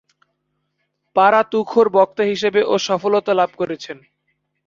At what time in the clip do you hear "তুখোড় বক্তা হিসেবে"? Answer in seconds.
1.51-2.61